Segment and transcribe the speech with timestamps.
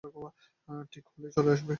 [0.91, 1.69] ঠিক হলেই চলে আসবে।